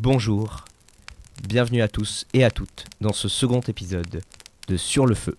[0.00, 0.64] Bonjour,
[1.46, 4.22] bienvenue à tous et à toutes dans ce second épisode
[4.68, 5.36] de Sur le Feu,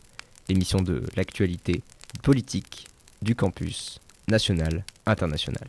[0.47, 1.81] l'émission de l'actualité
[2.21, 2.87] politique
[3.23, 5.67] du campus national, international.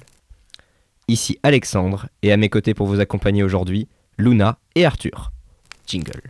[1.08, 3.88] Ici Alexandre et à mes côtés pour vous accompagner aujourd'hui,
[4.18, 5.32] Luna et Arthur.
[5.86, 6.22] Jingle.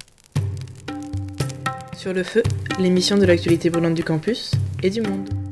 [1.96, 2.42] Sur le feu,
[2.78, 4.52] l'émission de l'actualité brûlante du campus
[4.82, 5.43] et du monde.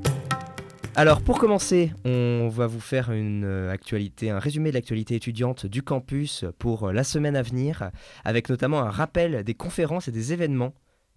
[0.94, 6.44] Alors pour commencer, on va vous faire euh, un résumé de l'actualité étudiante du campus
[6.58, 7.90] pour euh, la semaine à venir,
[8.26, 10.74] avec notamment un rappel des conférences et des événements,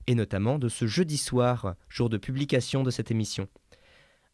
[0.07, 3.49] et notamment de ce jeudi soir, jour de publication de cette émission.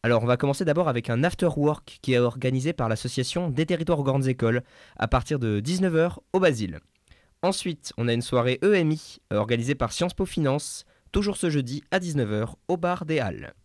[0.03, 3.65] Alors on va commencer d'abord avec un after work qui est organisé par l'association des
[3.65, 4.61] territoires aux grandes écoles
[4.97, 6.79] à partir de 19h au Basile.
[7.41, 11.83] Ensuite, on a une soirée EMI euh, organisée par Sciences Po Finance, toujours ce jeudi
[11.89, 13.55] à 19h au bar des Halles.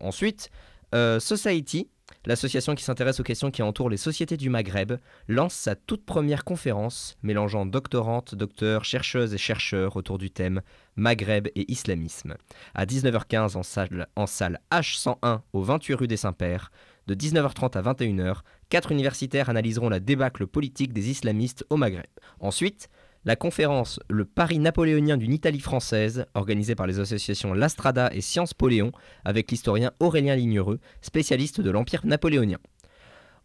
[0.00, 0.50] Ensuite,
[0.92, 1.88] Society,
[2.26, 4.94] l'association qui s'intéresse aux questions qui entourent les sociétés du Maghreb,
[5.28, 10.62] lance sa toute première conférence mélangeant doctorantes, docteurs, chercheuses et chercheurs autour du thème
[10.96, 12.36] Maghreb et islamisme.
[12.74, 16.70] À 19h15 en salle, en salle H101 au 28 rue des Saints-Pères,
[17.06, 22.06] de 19h30 à 21h, quatre universitaires analyseront la débâcle politique des islamistes au Maghreb.
[22.38, 22.88] Ensuite,
[23.24, 28.54] la conférence Le Paris napoléonien d'une Italie française, organisée par les associations L'Astrada et Sciences
[28.54, 28.92] Poléon,
[29.24, 32.58] avec l'historien Aurélien Lignereux, spécialiste de l'Empire napoléonien.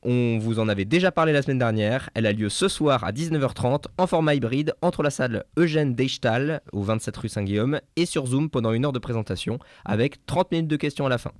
[0.03, 3.11] On vous en avait déjà parlé la semaine dernière, elle a lieu ce soir à
[3.11, 8.27] 19h30 en format hybride entre la salle Eugène Deichtal au 27 rue Saint-Guillaume et sur
[8.27, 11.31] Zoom pendant une heure de présentation avec 30 minutes de questions à la fin.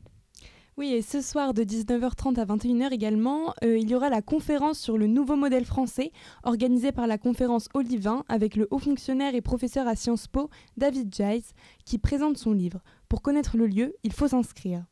[0.78, 4.78] Oui, et ce soir de 19h30 à 21h également, euh, il y aura la conférence
[4.78, 6.12] sur le nouveau modèle français,
[6.44, 11.16] organisée par la conférence Olivin avec le haut fonctionnaire et professeur à Sciences Po, David
[11.16, 11.46] Giles,
[11.86, 12.82] qui présente son livre.
[13.08, 14.84] Pour connaître le lieu, il faut s'inscrire.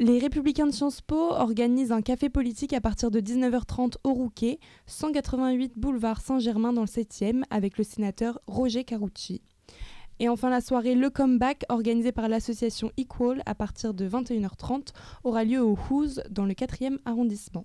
[0.00, 4.58] Les Républicains de Sciences Po organisent un café politique à partir de 19h30 au Rouquet,
[4.86, 9.42] 188 boulevard Saint-Germain dans le 7e, avec le sénateur Roger Carucci.
[10.22, 14.92] Et enfin, la soirée Le Comeback, organisée par l'association Equal à partir de 21h30,
[15.24, 17.64] aura lieu au Who's dans le 4e arrondissement.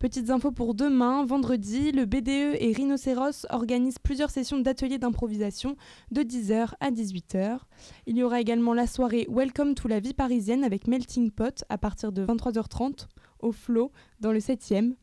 [0.00, 5.76] Petites infos pour demain, vendredi, le BDE et Rhinocéros organisent plusieurs sessions d'ateliers d'improvisation
[6.10, 7.60] de 10h à 18h.
[8.08, 11.78] Il y aura également la soirée Welcome to la vie parisienne avec Melting Pot à
[11.78, 13.06] partir de 23h30
[13.38, 14.94] au Flow dans le 7e.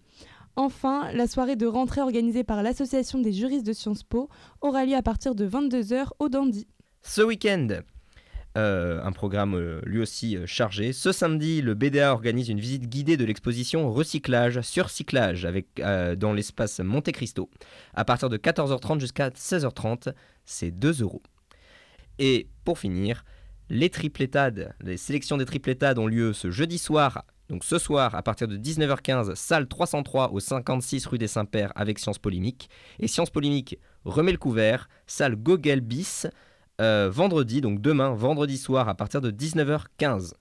[0.56, 4.30] Enfin, la soirée de rentrée organisée par l'Association des juristes de Sciences Po
[4.62, 6.68] aura lieu à partir de 22h au Dandy.
[7.02, 7.68] Ce week-end,
[8.58, 10.92] euh, un programme euh, lui aussi euh, chargé.
[10.92, 15.82] Ce samedi, le BDA organise une visite guidée de l'exposition Recyclage sur Cyclage avec,
[16.18, 17.50] dans l'espace Monte Cristo.
[17.94, 20.14] À partir de 14h30 jusqu'à 16h30,
[20.46, 21.22] c'est 2 euros.
[22.20, 23.24] Et pour finir,
[23.70, 28.24] les triplétades, les sélections des triplétades ont lieu ce jeudi soir donc ce soir, à
[28.24, 32.70] partir de 19h15, salle 303 au 56 rue des Saints-Pères avec Sciences Polémiques.
[32.98, 36.28] Et Sciences Polémiques remet le couvert, salle Gogel bis,
[36.80, 40.32] euh, vendredi, donc demain, vendredi soir, à partir de 19h15.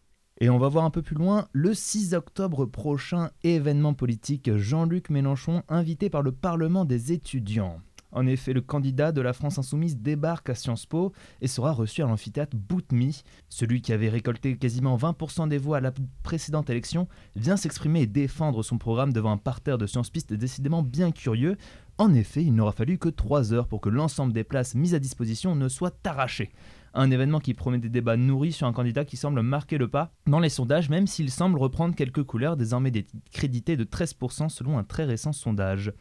[0.40, 5.10] Et on va voir un peu plus loin, le 6 octobre prochain, événement politique, Jean-Luc
[5.10, 7.80] Mélenchon invité par le Parlement des étudiants.
[8.12, 12.02] En effet, le candidat de la France insoumise débarque à Sciences Po et sera reçu
[12.02, 13.22] à l'amphithéâtre Boutmy.
[13.48, 18.06] Celui qui avait récolté quasiment 20% des voix à la précédente élection vient s'exprimer et
[18.06, 21.56] défendre son programme devant un parterre de Sciences Pistes décidément bien curieux.
[21.98, 24.98] En effet, il n'aura fallu que 3 heures pour que l'ensemble des places mises à
[24.98, 26.50] disposition ne soient arrachées.
[26.94, 30.12] Un événement qui promet des débats nourris sur un candidat qui semble marquer le pas
[30.26, 32.90] dans les sondages, même s'il semble reprendre quelques couleurs désormais
[33.32, 35.92] crédité de 13% selon un très récent sondage.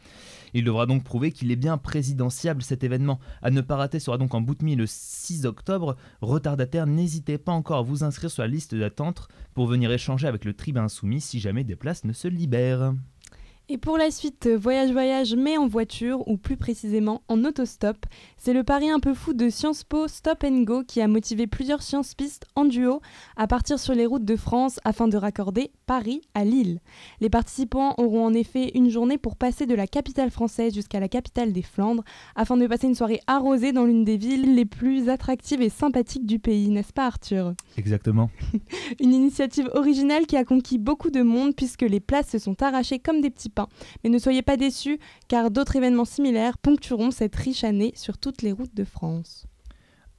[0.53, 3.19] Il devra donc prouver qu'il est bien présidentiable cet événement.
[3.41, 5.95] À ne pas rater sera donc en bout de le 6 octobre.
[6.21, 10.45] Retardataire, n'hésitez pas encore à vous inscrire sur la liste d'attente pour venir échanger avec
[10.45, 12.93] le tribun soumis si jamais des places ne se libèrent.
[13.71, 18.03] Et pour la suite, euh, voyage voyage mais en voiture ou plus précisément en autostop,
[18.39, 21.45] c'est le pari un peu fou de Sciences Po Stop and Go qui a motivé
[21.45, 22.99] plusieurs sciences pistes en duo
[23.37, 26.79] à partir sur les routes de France afin de raccorder Paris à Lille.
[27.21, 31.07] Les participants auront en effet une journée pour passer de la capitale française jusqu'à la
[31.07, 32.03] capitale des Flandres
[32.35, 36.25] afin de passer une soirée arrosée dans l'une des villes les plus attractives et sympathiques
[36.25, 37.53] du pays, n'est-ce pas Arthur?
[37.77, 38.31] Exactement.
[38.99, 42.97] une initiative originale qui a conquis beaucoup de monde puisque les places se sont arrachées
[42.97, 43.49] comme des petits
[44.03, 48.41] mais ne soyez pas déçus, car d'autres événements similaires ponctueront cette riche année sur toutes
[48.41, 49.47] les routes de France.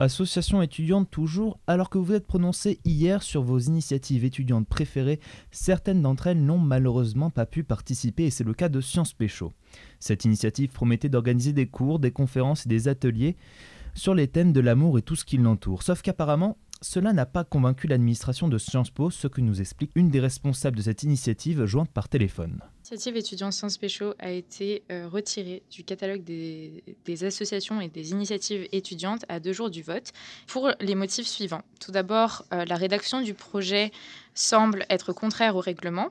[0.02, 5.20] Association étudiante toujours, alors que vous êtes prononcé hier sur vos initiatives étudiantes préférées,
[5.50, 9.52] certaines d'entre elles n'ont malheureusement pas pu participer et c'est le cas de Sciences Pécho.
[9.98, 13.36] Cette initiative promettait d'organiser des cours, des conférences et des ateliers
[13.94, 15.82] sur les thèmes de l'amour et tout ce qui l'entoure.
[15.82, 20.08] Sauf qu'apparemment, Cela n'a pas convaincu l'administration de Sciences Po, ce que nous explique une
[20.08, 22.62] des responsables de cette initiative jointe par téléphone.
[22.76, 26.82] L'initiative étudiante Sciences Pécho a été euh, retirée du catalogue des,
[27.22, 30.12] associations et des initiatives étudiantes à deux jours du vote
[30.46, 31.60] pour les motifs suivants.
[31.80, 33.92] Tout d'abord, euh, la rédaction du projet
[34.32, 36.08] semble être contraire au règlement.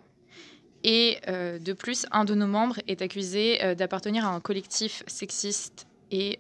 [0.84, 5.88] Et euh, de plus, un de nos membres est accusé d'appartenir à un collectif sexiste
[6.12, 6.38] et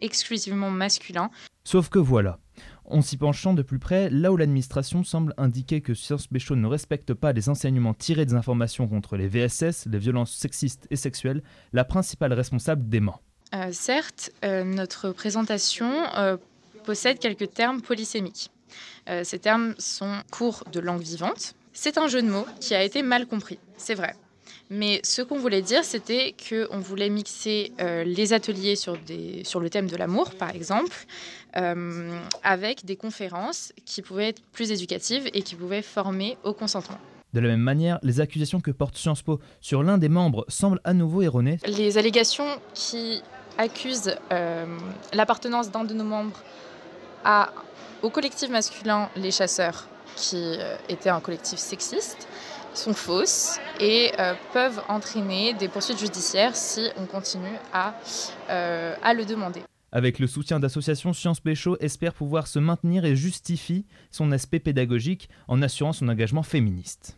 [0.00, 1.30] exclusivement masculin.
[1.64, 2.38] Sauf que voilà,
[2.90, 6.66] en s'y penchant de plus près, là où l'administration semble indiquer que Sciences Pécho ne
[6.66, 11.42] respecte pas les enseignements tirés des informations contre les VSS, les violences sexistes et sexuelles,
[11.72, 13.20] la principale responsable dément.
[13.54, 16.36] Euh, certes, euh, notre présentation euh,
[16.84, 18.50] possède quelques termes polysémiques.
[19.24, 21.54] ces termes sont courts de langue vivante.
[21.72, 24.14] C'est un jeu de mots qui a été mal compris, c'est vrai.
[24.72, 29.58] Mais ce qu'on voulait dire, c'était qu'on voulait mixer euh, les ateliers sur, des, sur
[29.58, 30.96] le thème de l'amour, par exemple,
[31.56, 36.98] euh, avec des conférences qui pouvaient être plus éducatives et qui pouvaient former au consentement.
[37.34, 40.80] De la même manière, les accusations que porte Sciences Po sur l'un des membres semblent
[40.84, 41.58] à nouveau erronées.
[41.66, 43.22] Les allégations qui
[43.58, 44.66] accusent euh,
[45.12, 46.40] l'appartenance d'un de nos membres
[47.24, 47.52] à,
[48.02, 50.58] au collectif masculin Les Chasseurs, qui
[50.88, 52.28] était un collectif sexiste,
[52.74, 57.94] sont fausses et euh, peuvent entraîner des poursuites judiciaires si on continue à,
[58.48, 59.62] euh, à le demander.
[59.92, 65.28] Avec le soutien d'associations, Sciences Pécho espère pouvoir se maintenir et justifie son aspect pédagogique
[65.48, 67.16] en assurant son engagement féministe.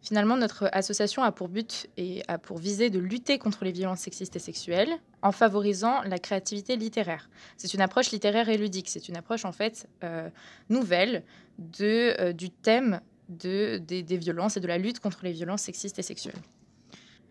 [0.00, 4.00] Finalement, notre association a pour but et a pour visée de lutter contre les violences
[4.00, 4.90] sexistes et sexuelles
[5.22, 7.30] en favorisant la créativité littéraire.
[7.56, 8.88] C'est une approche littéraire et ludique.
[8.88, 10.28] C'est une approche en fait euh,
[10.68, 11.22] nouvelle
[11.58, 13.00] de, du thème
[13.32, 16.40] de, des, violences et de la lutte contre les violences sexistes et sexuelles.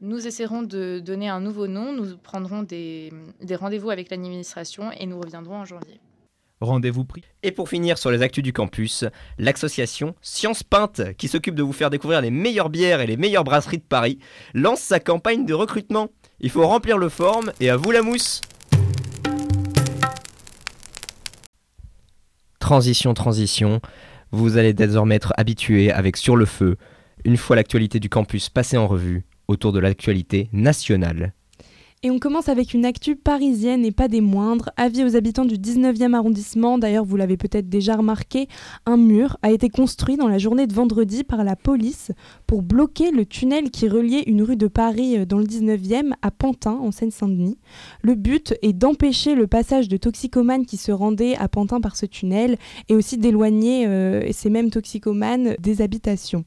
[0.01, 3.11] Nous essaierons de donner un nouveau nom, nous prendrons des,
[3.51, 5.99] rendez-vous avec l'administration et nous reviendrons en janvier.
[6.59, 7.23] Rendez-vous pris.
[7.41, 9.05] Et pour finir sur les actus du campus,
[9.39, 13.43] l'association Science Peinte, qui s'occupe de vous faire découvrir les meilleures bières et les meilleures
[13.43, 14.19] brasseries de Paris,
[14.53, 16.09] lance sa campagne de recrutement.
[16.39, 18.41] Il faut remplir le forme et à vous la mousse.
[22.59, 23.81] Transition, transition.
[24.31, 26.77] Vous allez désormais être habitué avec Sur le Feu,
[27.25, 31.33] une fois l'actualité du campus passée en revue, autour de l'actualité nationale.
[32.03, 34.71] Et on commence avec une actu parisienne et pas des moindres.
[34.75, 38.47] Avis aux habitants du 19e arrondissement, d'ailleurs vous l'avez peut-être déjà remarqué,
[38.87, 42.11] un mur a été construit dans la journée de vendredi par la police
[42.47, 46.31] pour bloquer le tunnel qui reliait une rue de Paris euh, dans le 19e à
[46.31, 47.59] Pantin en Seine-Saint-Denis.
[48.01, 52.07] Le but est d'empêcher le passage de toxicomanes qui se rendaient à Pantin par ce
[52.07, 52.57] tunnel
[52.89, 56.45] et aussi d'éloigner euh, ces mêmes toxicomanes des habitations.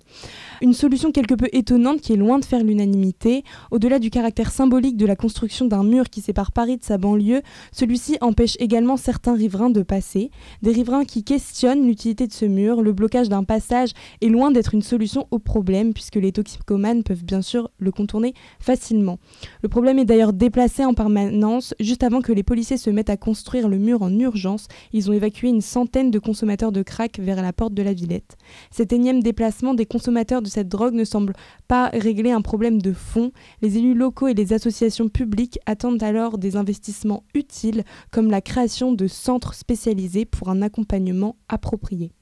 [0.62, 3.44] Une solution quelque peu étonnante qui est loin de faire l'unanimité.
[3.70, 7.42] Au-delà du caractère symbolique de la construction d'un mur qui sépare Paris de sa banlieue,
[7.70, 10.30] celui-ci empêche également certains riverains de passer.
[10.62, 12.82] Des riverains qui questionnent l'utilité de ce mur.
[12.82, 13.90] Le blocage d'un passage
[14.22, 18.32] est loin d'être une solution au problème puisque les toxicomanes peuvent bien sûr le contourner
[18.58, 19.18] facilement.
[19.62, 21.74] Le problème est d'ailleurs déplacé en permanence.
[21.78, 25.12] Juste avant que les policiers se mettent à construire le mur en urgence, ils ont
[25.12, 28.38] évacué une centaine de consommateurs de crack vers la porte de la Villette.
[28.70, 31.34] Cet énième déplacement des consommateurs de cette drogue ne semble
[31.68, 33.30] pas régler un problème de fond.
[33.60, 35.33] Les élus locaux et les associations publiques
[35.66, 42.12] attendent alors des investissements utiles comme la création de centres spécialisés pour un accompagnement approprié.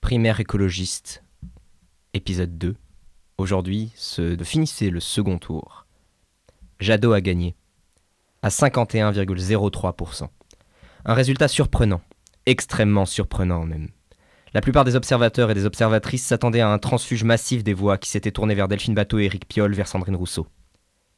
[0.00, 1.22] Primaire écologiste,
[2.14, 2.76] épisode 2.
[3.38, 5.86] Aujourd'hui, se finissait le second tour.
[6.80, 7.54] Jadot a gagné,
[8.42, 10.28] à 51,03%.
[11.04, 12.00] Un résultat surprenant,
[12.46, 13.88] extrêmement surprenant même.
[14.54, 18.08] La plupart des observateurs et des observatrices s'attendaient à un transfuge massif des voix qui
[18.08, 20.46] s'étaient tournées vers Delphine Bateau et Éric Piolle vers Sandrine Rousseau.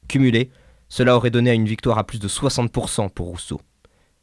[0.09, 0.51] Cumulé,
[0.89, 3.61] cela aurait donné à une victoire à plus de 60% pour Rousseau.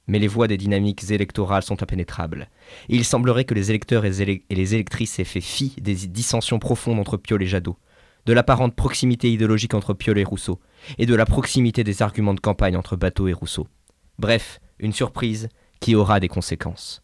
[0.07, 2.49] Mais les voix des dynamiques électorales sont impénétrables.
[2.89, 4.11] Il semblerait que les électeurs et
[4.49, 7.77] les électrices aient fait fi des dissensions profondes entre Piolle et Jadot,
[8.25, 10.59] de l'apparente proximité idéologique entre Piolle et Rousseau,
[10.97, 13.67] et de la proximité des arguments de campagne entre Bateau et Rousseau.
[14.19, 15.49] Bref, une surprise
[15.79, 17.03] qui aura des conséquences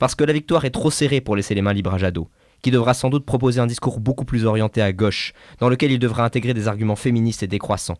[0.00, 2.28] parce que la victoire est trop serrée pour laisser les mains libres à Jadot,
[2.62, 5.98] qui devra sans doute proposer un discours beaucoup plus orienté à gauche, dans lequel il
[5.98, 7.98] devra intégrer des arguments féministes et décroissants.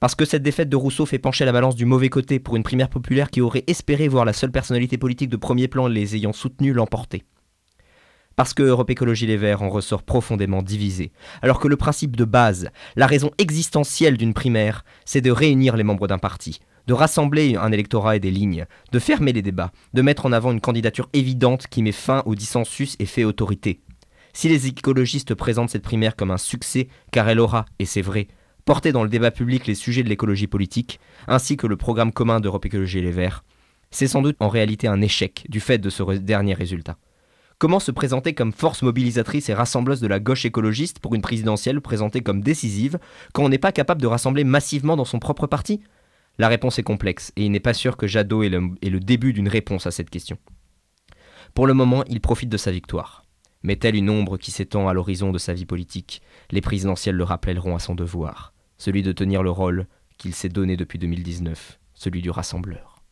[0.00, 2.62] Parce que cette défaite de Rousseau fait pencher la balance du mauvais côté pour une
[2.62, 6.32] primaire populaire qui aurait espéré voir la seule personnalité politique de premier plan les ayant
[6.32, 7.22] soutenus l'emporter.
[8.34, 12.24] Parce que Europe Écologie Les Verts en ressort profondément divisé, alors que le principe de
[12.24, 17.56] base, la raison existentielle d'une primaire, c'est de réunir les membres d'un parti, de rassembler
[17.56, 21.10] un électorat et des lignes, de fermer les débats, de mettre en avant une candidature
[21.12, 23.82] évidente qui met fin au dissensus et fait autorité.
[24.32, 28.28] Si les écologistes présentent cette primaire comme un succès, car elle aura, et c'est vrai,
[28.70, 32.38] porté dans le débat public les sujets de l'écologie politique, ainsi que le programme commun
[32.38, 33.42] d'Europe Écologie et les Verts,
[33.90, 36.96] C'est sans doute en réalité un échec du fait de ce dernier résultat.
[37.58, 41.80] Comment se présenter comme force mobilisatrice et rassembleuse de la gauche écologiste pour une présidentielle
[41.80, 43.00] présentée comme décisive
[43.32, 45.80] quand on n'est pas capable de rassembler massivement dans son propre parti?
[46.38, 49.48] La réponse est complexe et il n'est pas sûr que Jadot ait le début d'une
[49.48, 50.38] réponse à cette question.
[51.54, 53.24] Pour le moment, il profite de sa victoire.
[53.64, 56.22] Mais telle une ombre qui s'étend à l'horizon de sa vie politique,
[56.52, 60.76] les présidentielles le rappelleront à son devoir, celui de tenir le rôle qu'il s'est donné
[60.76, 63.02] depuis 2019, celui du rassembleur.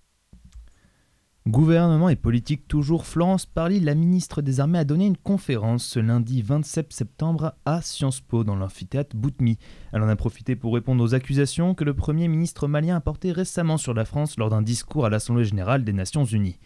[1.46, 5.98] Gouvernement et politique toujours, Florence Parly, la ministre des Armées, a donné une conférence ce
[5.98, 9.58] lundi 27 septembre à Sciences Po dans l'amphithéâtre Boutmi.
[9.92, 13.32] Elle en a profité pour répondre aux accusations que le Premier ministre malien a portées
[13.32, 16.58] récemment sur la France lors d'un discours à l'Assemblée générale des Nations unies.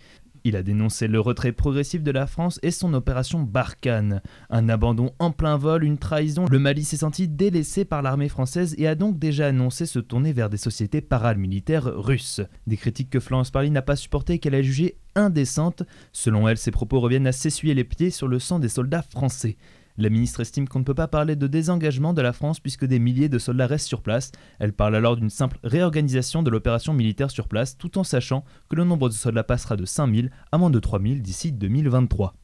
[0.44, 4.22] Il a dénoncé le retrait progressif de la France et son opération Barkhane.
[4.50, 6.46] Un abandon en plein vol, une trahison.
[6.50, 10.32] Le Mali s'est senti délaissé par l'armée française et a donc déjà annoncé se tourner
[10.32, 12.40] vers des sociétés paramilitaires russes.
[12.66, 15.84] Des critiques que Florence Parly n'a pas supportées et qu'elle a jugées indécentes.
[16.12, 19.56] Selon elle, ses propos reviennent à s'essuyer les pieds sur le sang des soldats français.
[19.98, 22.98] La ministre estime qu'on ne peut pas parler de désengagement de la France puisque des
[22.98, 24.32] milliers de soldats restent sur place.
[24.58, 28.76] Elle parle alors d'une simple réorganisation de l'opération militaire sur place tout en sachant que
[28.76, 32.34] le nombre de soldats passera de 5000 à moins de 3000 d'ici 2023.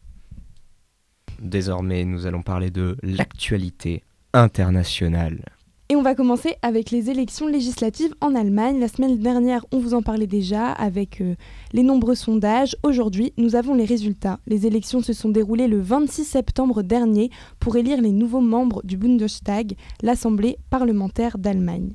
[1.40, 4.02] Désormais, nous allons parler de l'actualité
[4.32, 5.57] internationale.
[5.90, 8.78] Et on va commencer avec les élections législatives en Allemagne.
[8.78, 11.34] La semaine dernière, on vous en parlait déjà avec euh,
[11.72, 12.76] les nombreux sondages.
[12.82, 14.38] Aujourd'hui, nous avons les résultats.
[14.46, 18.98] Les élections se sont déroulées le 26 septembre dernier pour élire les nouveaux membres du
[18.98, 21.94] Bundestag, l'Assemblée parlementaire d'Allemagne.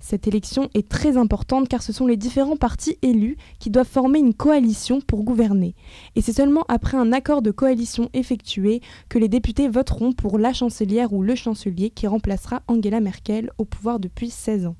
[0.00, 4.18] Cette élection est très importante car ce sont les différents partis élus qui doivent former
[4.18, 5.74] une coalition pour gouverner.
[6.16, 10.52] Et c'est seulement après un accord de coalition effectué que les députés voteront pour la
[10.52, 14.76] chancelière ou le chancelier qui remplacera Angela Merkel au pouvoir depuis 16 ans.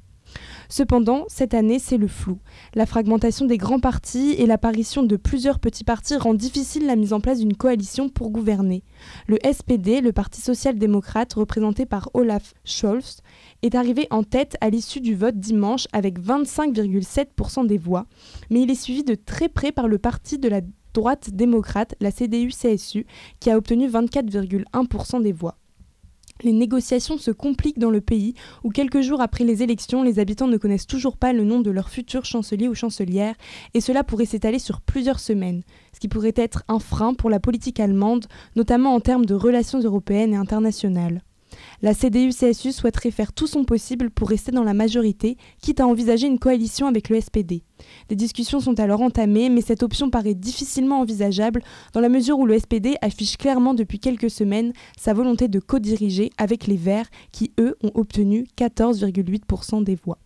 [0.69, 2.39] Cependant, cette année, c'est le flou.
[2.75, 7.13] La fragmentation des grands partis et l'apparition de plusieurs petits partis rend difficile la mise
[7.13, 8.83] en place d'une coalition pour gouverner.
[9.27, 13.19] Le SPD, le Parti social-démocrate représenté par Olaf Scholz,
[13.63, 18.07] est arrivé en tête à l'issue du vote dimanche avec 25,7% des voix,
[18.51, 20.61] mais il est suivi de très près par le parti de la
[20.95, 23.07] droite démocrate, la CDU-CSU,
[23.41, 25.57] qui a obtenu 24,1% des voix.
[26.43, 30.49] Les négociations se compliquent dans le pays où quelques jours après les élections, les habitants
[30.49, 33.37] ne connaissent toujours pas le nom de leur futur chancelier ou chancelière
[33.75, 35.63] et cela pourrait s'étaler sur plusieurs semaines,
[35.95, 38.27] ce qui pourrait être un frein pour la politique allemande,
[38.57, 41.23] notamment en termes de relations européennes et internationales.
[41.83, 46.27] La CDU-CSU souhaiterait faire tout son possible pour rester dans la majorité, quitte à envisager
[46.27, 47.63] une coalition avec le SPD.
[48.09, 52.47] Des discussions sont alors entamées, mais cette option paraît difficilement envisageable dans la mesure où
[52.47, 57.53] le SPD affiche clairement depuis quelques semaines sa volonté de co-diriger avec les Verts, qui
[57.59, 60.19] eux ont obtenu 14,8% des voix.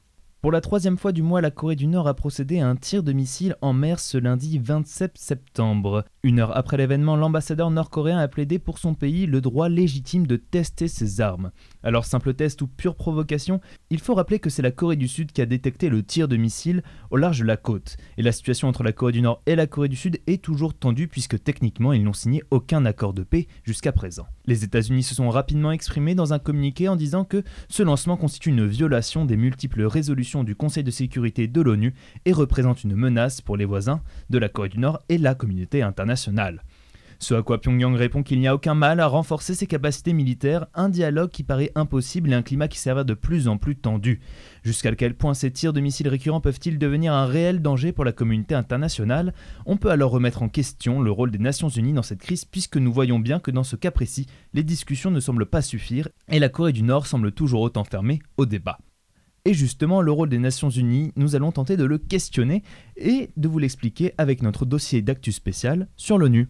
[0.46, 3.02] Pour la troisième fois du mois, la Corée du Nord a procédé à un tir
[3.02, 6.04] de missile en mer ce lundi 27 septembre.
[6.22, 10.36] Une heure après l'événement, l'ambassadeur nord-coréen a plaidé pour son pays le droit légitime de
[10.36, 11.50] tester ses armes.
[11.82, 13.60] Alors simple test ou pure provocation,
[13.90, 16.36] il faut rappeler que c'est la Corée du Sud qui a détecté le tir de
[16.36, 17.96] missile au large de la côte.
[18.16, 20.74] Et la situation entre la Corée du Nord et la Corée du Sud est toujours
[20.74, 24.28] tendue puisque techniquement ils n'ont signé aucun accord de paix jusqu'à présent.
[24.44, 28.50] Les États-Unis se sont rapidement exprimés dans un communiqué en disant que ce lancement constitue
[28.50, 33.40] une violation des multiples résolutions du Conseil de sécurité de l'ONU et représente une menace
[33.40, 36.62] pour les voisins de la Corée du Nord et la communauté internationale.
[37.18, 40.66] Ce à quoi Pyongyang répond qu'il n'y a aucun mal à renforcer ses capacités militaires,
[40.74, 44.20] un dialogue qui paraît impossible et un climat qui s'avère de plus en plus tendu.
[44.62, 48.12] Jusqu'à quel point ces tirs de missiles récurrents peuvent-ils devenir un réel danger pour la
[48.12, 49.32] communauté internationale?
[49.64, 52.76] On peut alors remettre en question le rôle des Nations Unies dans cette crise puisque
[52.76, 56.38] nous voyons bien que dans ce cas précis, les discussions ne semblent pas suffire et
[56.38, 58.78] la Corée du Nord semble toujours autant fermée au débat.
[59.46, 62.64] Et justement, le rôle des Nations Unies, nous allons tenter de le questionner
[62.96, 66.48] et de vous l'expliquer avec notre dossier d'actu spécial sur l'ONU.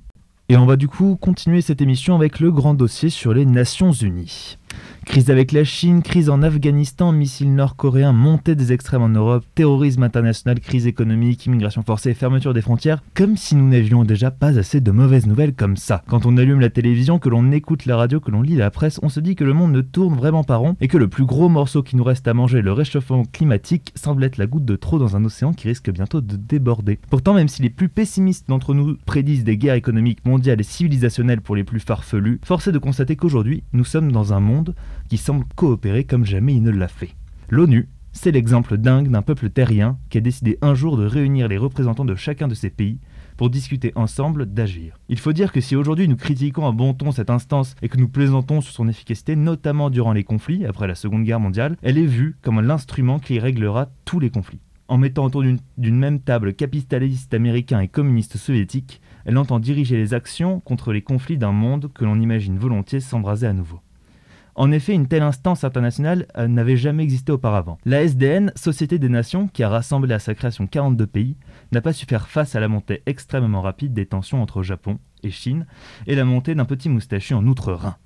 [0.48, 3.92] Et on va du coup continuer cette émission avec le grand dossier sur les Nations
[3.92, 4.56] Unies.
[5.06, 10.02] Crise avec la Chine, crise en Afghanistan, missiles nord-coréens, montée des extrêmes en Europe, terrorisme
[10.02, 14.80] international, crise économique, immigration forcée, fermeture des frontières, comme si nous n'avions déjà pas assez
[14.80, 16.02] de mauvaises nouvelles comme ça.
[16.08, 18.98] Quand on allume la télévision, que l'on écoute la radio, que l'on lit la presse,
[19.00, 21.24] on se dit que le monde ne tourne vraiment pas rond et que le plus
[21.24, 24.76] gros morceau qui nous reste à manger, le réchauffement climatique, semble être la goutte de
[24.76, 26.98] trop dans un océan qui risque bientôt de déborder.
[27.10, 31.40] Pourtant, même si les plus pessimistes d'entre nous prédisent des guerres économiques mondiales et civilisationnelles
[31.40, 34.65] pour les plus farfelus, force est de constater qu'aujourd'hui, nous sommes dans un monde
[35.08, 37.14] qui semble coopérer comme jamais il ne l'a fait.
[37.48, 41.58] L'ONU, c'est l'exemple dingue d'un peuple terrien qui a décidé un jour de réunir les
[41.58, 42.98] représentants de chacun de ces pays
[43.36, 44.98] pour discuter ensemble d'agir.
[45.10, 47.98] Il faut dire que si aujourd'hui nous critiquons à bon ton cette instance et que
[47.98, 51.98] nous plaisantons sur son efficacité, notamment durant les conflits après la Seconde Guerre mondiale, elle
[51.98, 54.60] est vue comme l'instrument qui réglera tous les conflits.
[54.88, 60.14] En mettant autour d'une même table capitaliste américain et communiste soviétique, elle entend diriger les
[60.14, 63.80] actions contre les conflits d'un monde que l'on imagine volontiers s'embraser à nouveau.
[64.58, 67.76] En effet, une telle instance internationale euh, n'avait jamais existé auparavant.
[67.84, 71.36] La SDN, Société des Nations, qui a rassemblé à sa création 42 pays,
[71.72, 75.30] n'a pas su faire face à la montée extrêmement rapide des tensions entre Japon et
[75.30, 75.66] Chine
[76.06, 77.96] et la montée d'un petit moustachu en outre-Rhin.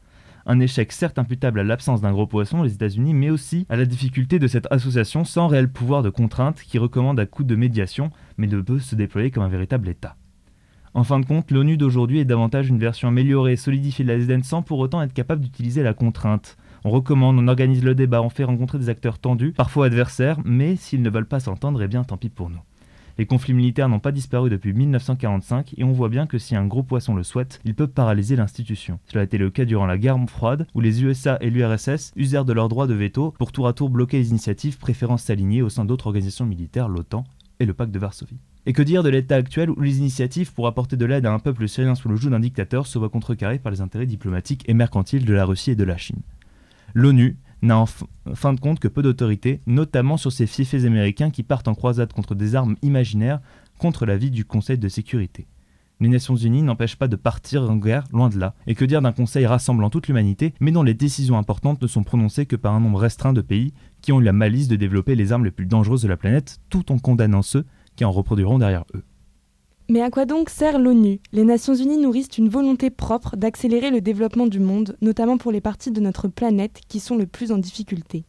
[0.45, 3.85] Un échec certes imputable à l'absence d'un gros poisson, les États-Unis, mais aussi à la
[3.85, 8.11] difficulté de cette association sans réel pouvoir de contrainte qui recommande à coup de médiation,
[8.38, 10.16] mais ne peut se déployer comme un véritable État.
[10.93, 14.19] En fin de compte, l'ONU d'aujourd'hui est davantage une version améliorée et solidifiée de la
[14.19, 16.57] SDN sans pour autant être capable d'utiliser la contrainte.
[16.85, 20.75] On recommande, on organise le débat, on fait rencontrer des acteurs tendus, parfois adversaires, mais
[20.75, 22.59] s'ils ne veulent pas s'entendre, eh bien tant pis pour nous.
[23.19, 26.67] Les conflits militaires n'ont pas disparu depuis 1945 et on voit bien que si un
[26.67, 28.99] gros poisson le souhaite, il peut paralyser l'institution.
[29.07, 32.45] Cela a été le cas durant la guerre froide où les USA et l'URSS usèrent
[32.45, 35.69] de leur droit de veto pour tour à tour bloquer les initiatives préférant s'aligner au
[35.69, 37.25] sein d'autres organisations militaires, l'OTAN
[37.61, 38.39] et le pacte de Varsovie.
[38.71, 41.41] Et que dire de l'état actuel où les initiatives pour apporter de l'aide à un
[41.41, 44.75] peuple syrien sous le joug d'un dictateur se voient contrecarrées par les intérêts diplomatiques et
[44.75, 46.21] mercantiles de la Russie et de la Chine?
[46.95, 47.87] L'ONU n'a en
[48.33, 52.12] fin de compte que peu d'autorité, notamment sur ces fiefs américains qui partent en croisade
[52.12, 53.41] contre des armes imaginaires
[53.79, 55.49] contre la vie du Conseil de sécurité.
[55.99, 58.55] Les Nations Unies n'empêchent pas de partir en guerre, loin de là.
[58.69, 62.05] Et que dire d'un Conseil rassemblant toute l'humanité, mais dont les décisions importantes ne sont
[62.05, 65.17] prononcées que par un nombre restreint de pays qui ont eu la malice de développer
[65.17, 67.67] les armes les plus dangereuses de la planète, tout en condamnant ceux
[68.04, 69.02] en reproduiront derrière eux.
[69.88, 71.19] Mais à quoi donc sert l'ONU?
[71.33, 75.61] Les Nations Unies nourrissent une volonté propre d'accélérer le développement du monde, notamment pour les
[75.61, 78.25] parties de notre planète qui sont le plus en difficulté.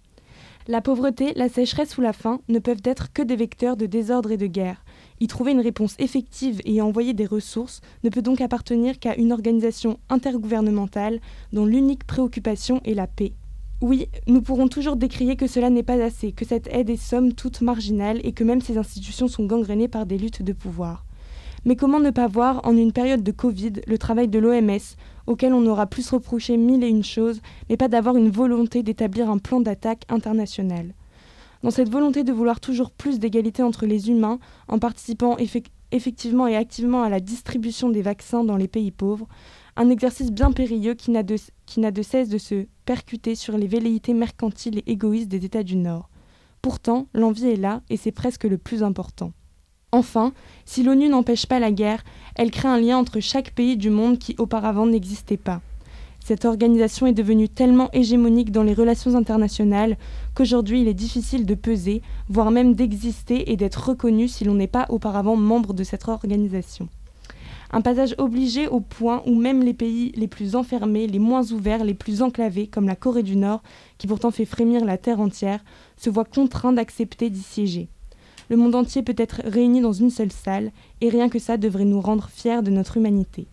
[0.67, 4.31] La pauvreté, la sécheresse ou la faim ne peuvent être que des vecteurs de désordre
[4.31, 4.83] et de guerre.
[5.19, 9.31] Y trouver une réponse effective et envoyer des ressources ne peut donc appartenir qu'à une
[9.31, 11.19] organisation intergouvernementale
[11.53, 13.33] dont l'unique préoccupation est la paix.
[13.81, 17.33] Oui, nous pourrons toujours décrier que cela n'est pas assez, que cette aide est somme
[17.33, 21.03] toute marginale et que même ces institutions sont gangrénées par des luttes de pouvoir.
[21.65, 24.77] Mais comment ne pas voir, en une période de Covid, le travail de l'OMS,
[25.25, 29.31] auquel on aura plus reproché mille et une choses, mais pas d'avoir une volonté d'établir
[29.31, 30.93] un plan d'attaque international?
[31.63, 35.37] Dans cette volonté de vouloir toujours plus d'égalité entre les humains, en participant
[35.91, 39.27] effectivement et activement à la distribution des vaccins dans les pays pauvres,
[39.75, 44.79] un exercice bien périlleux qui n'a de, cesse de se percuter sur les velléités mercantiles
[44.79, 46.09] et égoïstes des États du Nord.
[46.61, 49.31] Pourtant, l'envie est là et c'est presque le plus important.
[49.91, 50.33] Enfin,
[50.65, 52.03] si l'ONU n'empêche pas la guerre,
[52.35, 55.61] elle crée un lien entre chaque pays du monde qui auparavant n'existait pas.
[56.23, 59.97] Cette organisation est devenue tellement hégémonique dans les relations internationales
[60.35, 64.67] qu'aujourd'hui il est difficile de peser, voire même d'exister et d'être reconnu si l'on n'est
[64.67, 66.87] pas auparavant membre de cette organisation.
[67.73, 71.85] Un passage obligé au point où même les pays les plus enfermés, les moins ouverts,
[71.85, 73.63] les plus enclavés, comme la Corée du Nord,
[73.97, 75.63] qui pourtant fait frémir la terre entière,
[75.95, 77.87] se voient contraints d'accepter d'y siéger.
[78.49, 81.85] Le monde entier peut être réuni dans une seule salle, et rien que ça devrait
[81.85, 83.47] nous rendre fiers de notre humanité.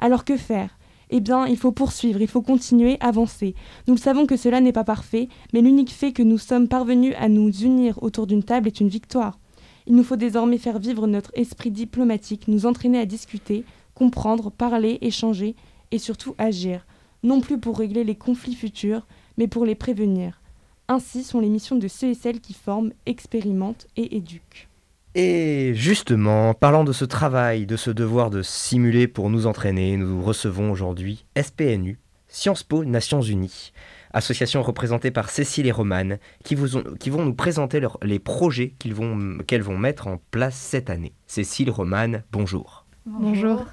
[0.00, 0.76] Alors que faire?
[1.10, 3.54] Eh bien, il faut poursuivre, il faut continuer, avancer.
[3.86, 7.14] Nous le savons que cela n'est pas parfait, mais l'unique fait que nous sommes parvenus
[7.18, 9.38] à nous unir autour d'une table est une victoire.
[9.86, 13.64] Il nous faut désormais faire vivre notre esprit diplomatique, nous entraîner à discuter,
[13.94, 15.54] comprendre, parler, échanger
[15.90, 16.86] et surtout agir,
[17.22, 20.40] non plus pour régler les conflits futurs, mais pour les prévenir.
[20.88, 24.68] Ainsi sont les missions de ceux et celles qui forment, expérimentent et éduquent.
[25.14, 30.22] Et justement, parlant de ce travail, de ce devoir de simuler pour nous entraîner, nous
[30.22, 33.72] recevons aujourd'hui SPNU, Sciences Po Nations Unies
[34.12, 38.94] association représentée par Cécile et Romane, qui, vous qui vont nous présenter les projets qu'elles
[38.94, 41.12] vont, qu'elles vont mettre en place cette année.
[41.26, 42.86] Cécile, Romane, bonjour.
[43.06, 43.64] Bonjour,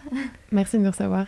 [0.51, 1.27] merci de me recevoir.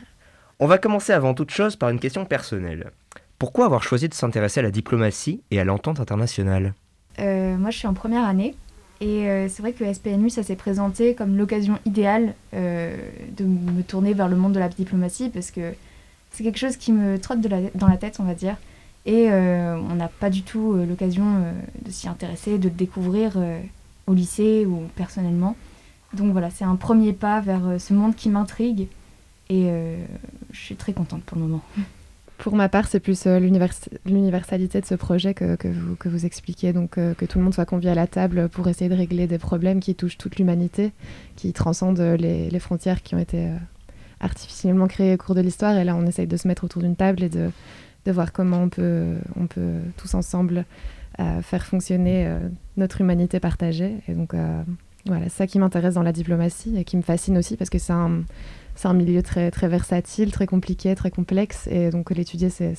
[0.60, 2.91] On va commencer avant toute chose par une question personnelle.
[3.38, 6.76] Pourquoi avoir choisi de s'intéresser à la diplomatie et à l'entente internationale?
[7.19, 8.56] Euh, Moi, je suis en première année
[9.02, 12.95] et euh, c'est vrai que SPNU, ça s'est présenté comme l'occasion idéale euh,
[13.36, 15.74] de me tourner vers le monde de la diplomatie parce que
[16.32, 18.58] c'est quelque chose qui me trotte de la, dans la tête, on va dire.
[19.06, 21.52] Et euh, on n'a pas du tout euh, l'occasion euh,
[21.84, 23.38] de s'y intéresser, de le découvrir
[24.08, 25.56] au lycée ou personnellement.
[26.14, 28.88] Donc voilà, c'est un premier pas vers ce monde qui m'intrigue
[29.50, 29.70] et
[30.52, 31.62] je suis très contente pour le moment.
[32.38, 33.28] Pour ma part, c'est plus
[34.06, 37.92] l'universalité de ce projet que, que vous, expliquez, donc que tout le monde soit convié
[37.92, 40.92] à la table pour essayer de régler des problèmes qui touchent toute l'humanité,
[41.38, 43.50] qui transcendent les, les, frontières qui ont été
[44.20, 45.78] artificiellement créées au cours de l'histoire.
[45.78, 47.52] Et là, on essaye de se mettre autour d'une table et de,
[48.06, 50.66] de voir comment on peut, on peut tous ensemble
[51.20, 52.40] euh, faire fonctionner euh,
[52.78, 53.98] notre humanité partagée.
[54.08, 54.64] Et donc, euh,
[55.06, 57.92] Voilà, ça qui m'intéresse dans la diplomatie et qui me fascine aussi parce que c'est
[57.92, 58.24] un,
[58.84, 61.68] un milieu très, très versatile, très compliqué, très complexe.
[61.68, 62.76] Et donc l'étudier, c'est,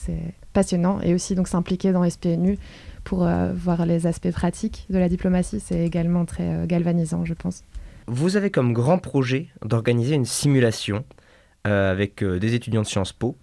[0.54, 1.00] passionnant.
[1.02, 2.58] Et aussi donc s'impliquer dans SPNU
[3.04, 7.64] pour voir les aspects pratiques de la diplomatie, c'est également très galvanisant, je pense.
[8.06, 11.04] Vous avez comme grand projet d'organiser une simulation
[11.64, 13.36] avec des étudiants de Sciences Po.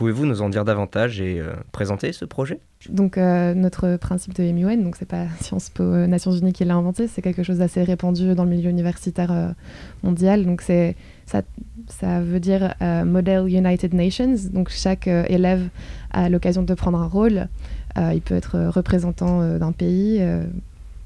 [0.00, 2.58] Pouvez-vous nous en dire davantage et présenter ce projet?
[2.88, 7.06] Donc notre principe de MUN, donc c'est pas Sciences Po Nations Unies qui l'a inventé,
[7.06, 9.54] c'est quelque chose d'assez répandu dans le milieu universitaire
[10.02, 10.46] mondial.
[10.46, 11.42] Donc c'est ça,
[12.22, 14.36] veut dire Model United Nations.
[14.50, 15.68] Donc chaque élève
[16.12, 17.48] a l'occasion de prendre un rôle
[17.98, 20.44] euh, il peut être représentant euh, d'un pays euh,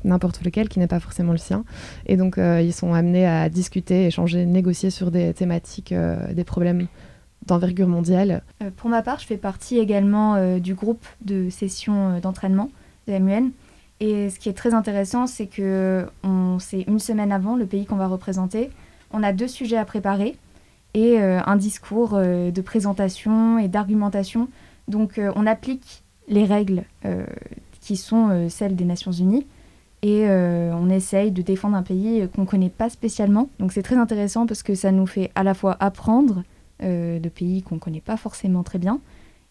[0.05, 1.65] n'importe lequel, qui n'est pas forcément le sien.
[2.07, 6.89] Et donc, ils sont amenés à discuter, échanger, négocier sur des thématiques, des problèmes
[7.47, 8.43] d'envergure mondiale.
[8.77, 12.71] pour ma part, je fais partie également du groupe de sessions d'entraînement
[13.07, 13.51] de MUN.
[14.01, 16.07] Et ce qui est très intéressant, c'est que
[16.59, 18.71] c'est une semaine avant le pays qu'on va représenter.
[19.13, 20.37] On a deux sujets à préparer
[20.95, 24.49] et un discours de présentation et d'argumentation.
[24.89, 27.25] Donc, on applique les règles euh,
[27.81, 29.47] qui sont euh, celles des Nations Unies
[30.03, 33.49] et euh, on essaye de défendre un pays qu'on ne connaît pas spécialement.
[33.59, 36.43] Donc c'est très intéressant parce que ça nous fait à la fois apprendre
[36.81, 39.01] de pays qu'on ne connaît pas forcément très bien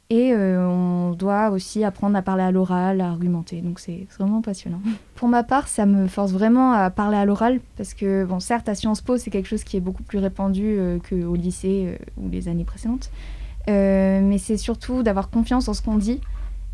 [0.09, 3.61] et on doit aussi apprendre à parler à l'oral, à argumenter.
[3.61, 4.81] Donc c'est vraiment passionnant.
[5.15, 8.69] Pour ma part, ça me force vraiment à parler à l'oral parce que, bon, certes,
[8.69, 10.77] à Sciences Po, c'est quelque chose qui est beaucoup plus répandu
[11.09, 13.09] qu'au lycée ou les années précédentes.
[13.67, 16.19] mais c'est surtout d'avoir confiance en ce qu'on dit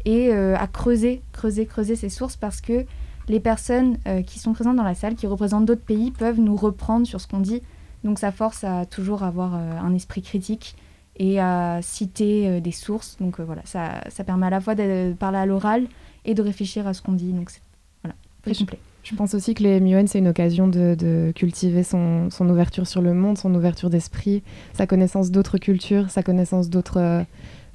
[0.05, 2.85] et euh, à creuser, creuser, creuser ces sources parce que
[3.27, 6.55] les personnes euh, qui sont présentes dans la salle, qui représentent d'autres pays, peuvent nous
[6.55, 7.61] reprendre sur ce qu'on dit.
[8.03, 10.75] Donc ça force à toujours avoir euh, un esprit critique
[11.17, 13.17] et à citer des sources.
[13.19, 15.85] Donc voilà, ça, ça, permet à la fois de parler à l'oral
[16.23, 17.33] et de réfléchir à ce qu'on dit.
[17.33, 17.61] Donc c'est
[18.03, 18.79] voilà, très complet.
[19.03, 22.87] Je pense aussi que les MUN, c'est une occasion de, de cultiver son, son, ouverture
[22.87, 27.25] sur le monde, son ouverture d'esprit, sa connaissance d'autres cultures, sa connaissance d'autres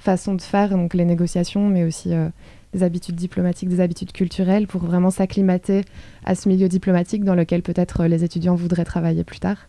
[0.05, 2.29] façon de faire, donc les négociations, mais aussi euh,
[2.73, 5.83] des habitudes diplomatiques, des habitudes culturelles, pour vraiment s'acclimater
[6.23, 9.67] à ce milieu diplomatique dans lequel peut-être euh, les étudiants voudraient travailler plus tard.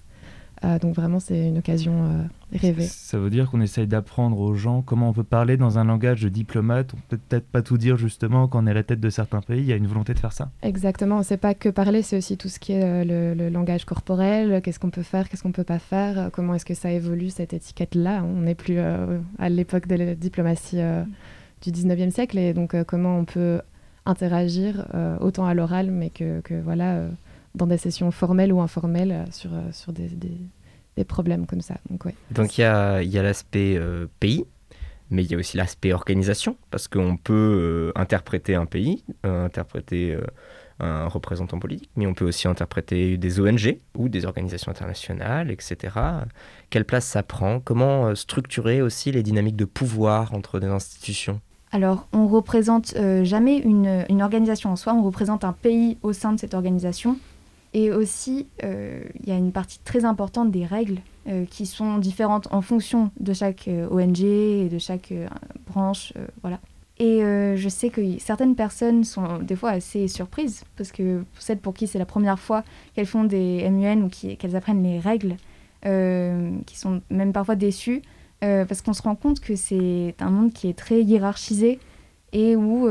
[0.64, 2.22] Euh, donc vraiment, c'est une occasion euh,
[2.58, 2.86] rêvée.
[2.86, 6.22] Ça veut dire qu'on essaye d'apprendre aux gens comment on peut parler dans un langage
[6.22, 6.94] de diplomate.
[6.94, 9.42] On peut peut-être pas tout dire justement quand on est à la tête de certains
[9.42, 9.60] pays.
[9.60, 10.50] Il y a une volonté de faire ça.
[10.62, 11.22] Exactement.
[11.22, 14.62] C'est pas que parler, c'est aussi tout ce qui est euh, le, langage corporel.
[14.62, 16.30] Qu'est-ce qu'on peut faire, qu'est-ce qu'on peut pas faire.
[16.32, 20.78] Comment est-ce que ça évolue cette étiquette-là On n'est plus à l'époque de la diplomatie
[21.62, 23.60] du 19e siècle et donc comment on peut
[24.04, 24.86] interagir
[25.20, 27.06] autant à l'oral, mais que, que voilà
[27.56, 30.08] dans des sessions formelles ou informelles sur, sur des,
[30.96, 31.76] des problèmes comme ça.
[31.90, 34.44] Donc Donc il y a, y a l'aspect euh, pays,
[35.10, 39.44] mais il y a aussi l'aspect organisation, parce qu'on peut euh, interpréter un pays, euh,
[39.44, 40.18] interpréter
[40.78, 45.94] un représentant politique, mais on peut aussi interpréter des ONG ou des organisations internationales, etc.
[46.68, 47.60] Quelle place ça prend?
[47.60, 51.40] Comment structurer aussi les dynamiques de pouvoir entre des institutions?
[51.72, 56.34] Alors, on représente jamais une, une, organisation en soi, on représente un pays au sein
[56.34, 57.16] de cette organisation.
[57.76, 61.98] Et aussi, euh, il y a une partie très importante des règles euh, qui sont
[61.98, 65.12] différentes en fonction de chaque euh, ONG et de chaque
[65.66, 66.14] branche.
[66.40, 66.58] voilà.
[66.98, 71.74] Et je sais que certaines personnes sont des fois assez surprises, parce que celles pour
[71.74, 75.36] qui c'est la première fois qu'elles font des MUN ou qu'elles apprennent les règles,
[75.82, 78.00] qui sont même parfois déçues,
[78.40, 81.78] parce qu'on se rend compte que c'est un monde qui est très hiérarchisé
[82.32, 82.88] et où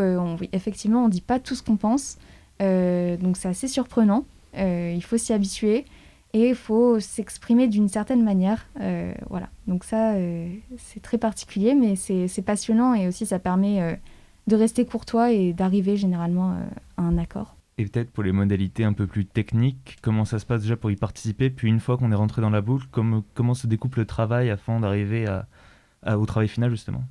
[0.52, 2.20] effectivement on ne dit pas tout ce qu'on pense.
[2.60, 4.24] donc c'est assez surprenant.
[4.58, 5.86] Euh, il faut s'y habituer
[6.34, 8.68] et il faut s'exprimer d'une certaine manière.
[8.82, 9.50] Euh, voilà.
[9.68, 14.00] Donc ça, euh, c'est très particulier, mais c'est passionnant et aussi ça permet
[14.48, 16.58] de rester courtois et d'arriver généralement
[16.98, 17.56] à un accord.
[17.78, 20.92] Et peut-être pour les modalités un peu plus techniques, comment ça se passe déjà pour
[20.92, 21.50] y participer?
[21.50, 24.50] Puis une fois qu'on est rentré dans la boucle, comment, comment se découpe le travail
[24.50, 27.04] afin d'arriver à, au travail final justement?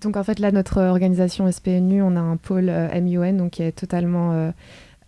[0.00, 3.72] Donc en fait là notre organisation SPNU, on a un pôle MUN donc qui est
[3.72, 4.50] totalement euh,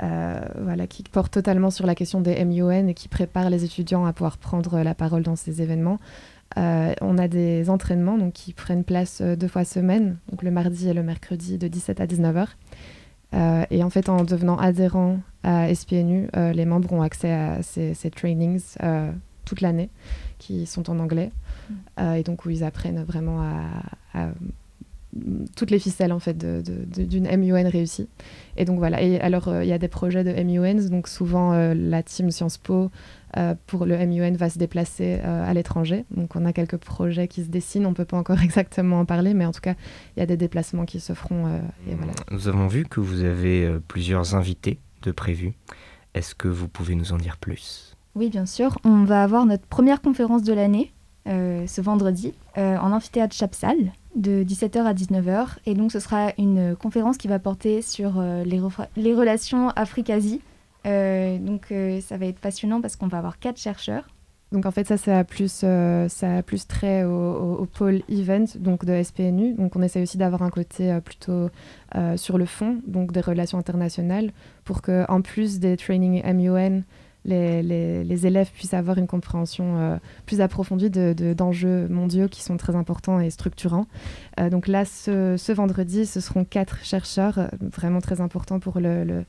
[0.03, 4.13] voilà, qui porte totalement sur la question des MUN et qui prépare les étudiants à
[4.13, 5.99] pouvoir prendre la parole dans ces événements.
[6.59, 10.51] Euh, on a des entraînements donc, qui prennent place euh, deux fois semaine, donc le
[10.51, 12.47] mardi et le mercredi de 17 à 19h.
[13.71, 18.77] et en fait, en devenant adhérent à SPNU, les membres ont accès à ces, trainings
[19.47, 19.89] toute l'année,
[20.39, 21.33] qui sont en anglais,
[21.71, 22.15] mm.
[22.17, 23.41] et donc où ils apprennent vraiment
[24.13, 24.29] à
[25.57, 28.09] toutes les ficelles en fait d'une MUN réussie.
[28.57, 29.03] Et donc voilà.
[29.03, 32.31] Et alors euh, il y a des projets de MUNs, donc souvent euh, la team
[32.31, 32.91] Sciences Po
[33.37, 36.05] euh, pour le MUN va se déplacer à l'étranger.
[36.15, 37.87] Donc on a quelques projets qui se dessinent.
[37.87, 39.75] On peut pas encore exactement en parler, mais en tout cas
[40.17, 41.49] il y a des déplacements qui se feront.
[41.89, 42.13] Et voilà.
[42.31, 45.53] Nous avons vu que vous avez plusieurs invités de prévus.
[46.15, 47.97] Est-ce que vous pouvez nous en dire plus?
[48.15, 48.77] Oui, bien sûr.
[48.85, 50.93] On va avoir notre première conférence de l'année
[51.27, 55.57] ce vendredi en amphithéâtre Chapsal de 17h à 19h.
[55.67, 58.61] Et donc ce sera une conférence qui va porter sur les,
[58.97, 60.41] les, relations Afrique-Asie.
[60.85, 64.05] donc ça va être passionnant parce qu'on va avoir quatre chercheurs
[64.53, 68.45] donc en fait, ça, ça a plus, euh, ça a plus trait au, pôle event
[68.57, 69.55] donc de SPNU.
[69.55, 71.49] Donc on essaie aussi d'avoir un côté euh, plutôt
[71.97, 74.31] euh, sur le fond, donc des relations internationales,
[74.65, 76.83] pour que en plus des trainings MUN,
[77.25, 82.75] les, élèves puissent avoir une compréhension euh, plus approfondie d'enjeux de, mondiaux qui sont très
[82.75, 83.87] importants et structurants.
[84.41, 89.25] Euh, donc là, ce, vendredi, ce seront quatre chercheurs euh, vraiment très importants pour le,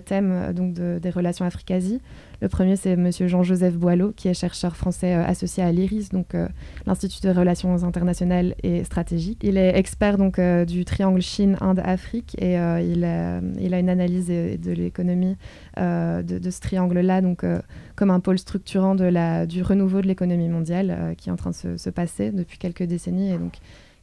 [0.00, 2.00] thème des relations Afrique-Asie.
[2.44, 3.10] Le premier, c'est M.
[3.10, 6.36] Jean-Joseph Boileau, qui est chercheur français associé à l'IRIS, donc
[6.84, 9.40] l'Institut de relations internationales et stratégiques.
[9.42, 15.38] Il est expert donc du triangle Chine-Inde-Afrique et il, a, une analyse de l'économie
[15.78, 17.60] de, ce triangle-là, donc euh,
[17.96, 21.76] comme un pôle structurant du renouveau de l'économie mondiale euh, qui est en train de
[21.76, 23.54] se, passer depuis quelques décennies et donc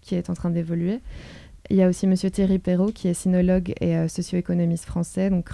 [0.01, 0.99] qui est en train d'évoluer.
[1.71, 2.15] Il y a aussi M.
[2.15, 5.49] Thierry Perrault, qui est sinologue et euh, socio-économiste français, donc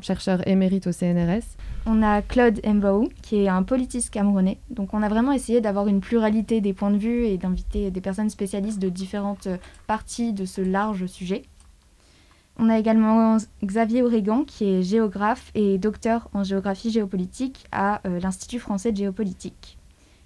[0.00, 1.44] chercheur émérite au CNRS.
[1.84, 4.56] On a Claude Mbao, qui est un politiste camerounais.
[4.70, 8.00] Donc on a vraiment essayé d'avoir une pluralité des points de vue et d'inviter des
[8.00, 9.46] personnes spécialistes de différentes
[9.86, 11.42] parties de ce large sujet.
[12.58, 18.20] On a également Xavier Oregan, qui est géographe et docteur en géographie géopolitique à euh,
[18.20, 19.76] l'Institut français de géopolitique.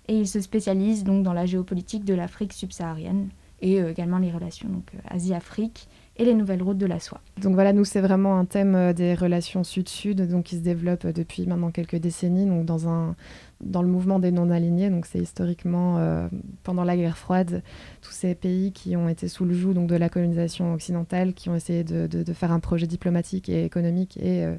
[0.07, 4.31] Et il se spécialise donc dans la géopolitique de l'Afrique subsaharienne et euh, également les
[4.31, 7.21] relations donc euh, Asie-Afrique et les nouvelles routes de la soie.
[7.41, 11.47] Donc voilà, nous c'est vraiment un thème des relations sud-sud donc qui se développe depuis
[11.47, 13.17] maintenant quelques décennies donc dans un
[13.61, 14.91] dans le mouvement des non-alignés.
[14.91, 16.29] Donc, c'est historiquement, euh,
[16.63, 17.63] pendant la guerre froide,
[18.01, 21.49] tous ces pays qui ont été sous le joug donc, de la colonisation occidentale, qui
[21.49, 24.57] ont essayé de, de, faire un projet diplomatique et économique et euh,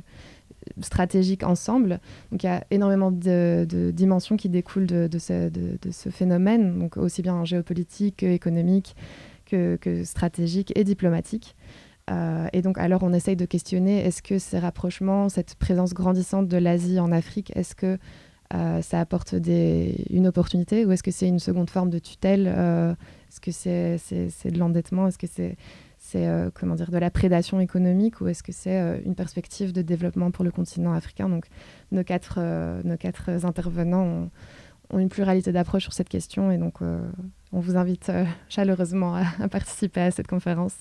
[0.81, 1.99] stratégique ensemble.
[2.31, 7.43] Donc, il y a énormément de, dimensions qui découlent de, ce, phénomène, donc aussi bien
[7.45, 8.95] géopolitique que économique,
[9.45, 11.55] que, que stratégique et diplomatique.
[12.09, 16.47] Euh, et donc, alors, on essaye de questionner est-ce que ces rapprochements, cette présence grandissante
[16.47, 17.97] de l'Asie en Afrique, est-ce que
[18.53, 22.51] euh, ça apporte une opportunité ou est-ce que c'est une seconde forme de tutelle?
[22.53, 22.93] Euh,
[23.29, 25.07] Est-ce que c'est de l'endettement?
[25.07, 25.55] Est-ce que c'est
[26.15, 30.31] euh, comment dire de la prédation économique ou est-ce que c'est une perspective de développement
[30.31, 31.29] pour le continent africain?
[31.29, 31.47] Donc
[31.91, 32.39] nos quatre,
[32.99, 34.29] quatre intervenants ont,
[34.89, 36.81] ont une pluralité d'approches sur cette question et donc
[37.51, 38.11] on vous invite
[38.49, 40.75] chaleureusement à, participer à cette conférence.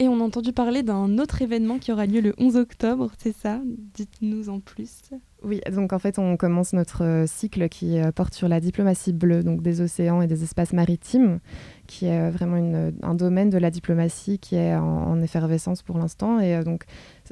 [0.00, 3.34] Et on a entendu parler d'un autre événement qui aura lieu le 11 octobre, c'est
[3.34, 3.60] ça?
[3.94, 5.00] Dites-nous en plus.
[5.48, 9.14] Oui, donc en fait, on commence notre euh, cycle qui euh, porte sur la diplomatie
[9.14, 11.38] bleue, donc des océans et des espaces maritimes,
[11.86, 16.38] qui est euh, vraiment un domaine de la diplomatie qui est en, effervescence pour l'instant.
[16.38, 16.84] Et donc,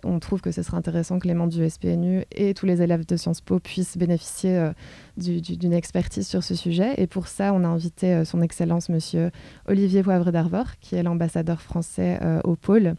[0.03, 3.05] on trouve que ce serait intéressant que les membres du SPNU et tous les élèves
[3.05, 4.71] de Sciences Po puissent bénéficier
[5.19, 6.95] d'une expertise sur ce sujet.
[6.97, 9.31] Et pour ça, on a invité Son Excellence, Monsieur
[9.69, 12.95] Olivier Poivre d'Arvor, qui est l'ambassadeur français au pôle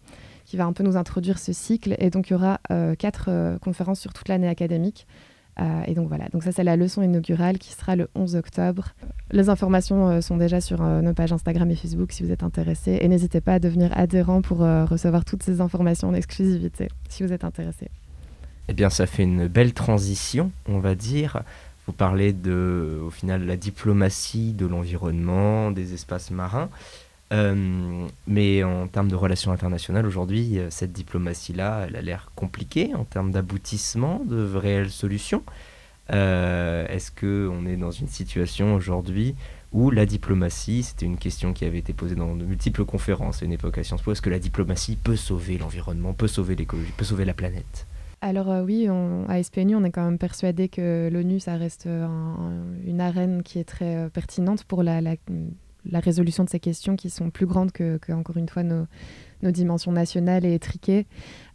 [0.47, 1.95] qui va un peu nous introduire ce cycle.
[1.99, 5.05] Et donc, il y aura euh, quatre euh, conférences sur toute l'année académique.
[5.59, 8.89] Euh, et donc voilà, donc ça c'est la leçon inaugurale qui sera le 11 octobre.
[9.31, 12.99] Les informations sont déjà sur nos pages Instagram et Facebook si vous êtes intéressé.
[13.01, 17.33] Et n'hésitez pas à devenir adhérent pour recevoir toutes ces informations en exclusivité si vous
[17.33, 17.87] êtes intéressé.
[18.67, 21.41] Eh bien, ça fait une belle transition, on va dire.
[21.87, 26.69] Vous parlez de, au final, la diplomatie, de l'environnement, des espaces marins.
[27.33, 32.91] Euh, mais en termes de relations internationales, aujourd'hui, euh, cette diplomatie-là, elle a l'air compliquée
[32.95, 35.43] en termes d'aboutissement, de réelles solutions.
[36.13, 39.35] Euh, est-ce qu'on est dans une situation aujourd'hui
[39.73, 43.45] où la diplomatie, c'était une question qui avait été posée dans de multiples conférences à
[43.45, 46.93] une époque à Sciences Po, est-ce que la diplomatie peut sauver l'environnement, peut sauver l'écologie,
[46.95, 47.85] peut sauver la planète?
[48.21, 48.87] Alors oui,
[49.27, 53.65] à SPNU, on est quand même persuadé que l'ONU, ça reste une arène qui est
[53.65, 55.17] très pertinente pour la, la
[55.91, 58.87] la résolution de ces questions qui sont plus grandes que, encore une fois, nos,
[59.43, 61.05] dimensions nationales et étriquées.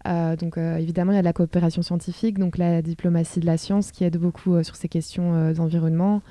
[0.06, 3.56] Euh, donc euh, évidemment, il y a la coopération scientifique, donc la diplomatie de la
[3.56, 6.22] science qui aide beaucoup euh, sur ces questions d'environnement.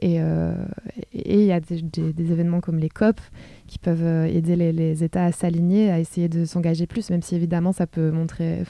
[0.00, 0.20] Et,
[1.12, 3.20] il y a des, événements comme les COP
[3.66, 7.72] qui peuvent aider les, États à s'aligner, à essayer de s'engager plus, même si évidemment
[7.72, 8.62] ça peut montrer,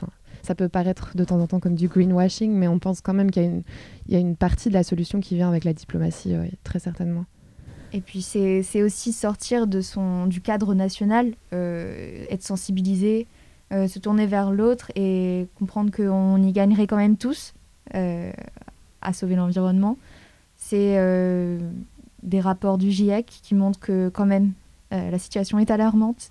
[0.42, 3.31] ça peut paraître de temps en temps comme du greenwashing, mais on pense quand même
[3.31, 3.62] qu'il
[4.09, 7.27] y, a une partie de la solution qui vient avec la diplomatie, très certainement.
[7.92, 13.27] Et puis c'est aussi sortir de son, du cadre national, euh, être sensibilisé,
[13.72, 17.55] euh, se tourner vers l'autre et comprendre qu'on y gagnerait quand même tous
[17.94, 18.31] euh,
[19.01, 19.96] à sauver l'environnement.
[20.57, 20.98] C'est
[22.22, 24.53] des rapports du GIEC qui montrent que quand même
[24.90, 26.31] la situation est alarmante.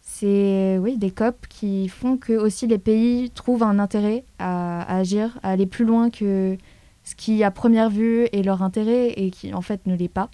[0.00, 4.96] c'est oui, des COP qui font que aussi les pays trouvent un intérêt à, à,
[4.96, 6.56] agir, à aller plus loin que
[7.04, 10.30] ce qui à première vue est leur intérêt et qui en fait ne l'est pas.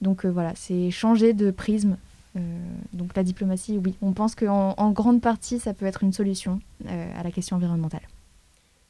[0.00, 1.96] Donc voilà, c'est changer de prisme
[2.36, 2.40] euh,
[2.92, 6.60] donc la diplomatie, oui, on pense qu'en en grande partie, ça peut être une solution
[6.86, 8.02] euh, à la question environnementale.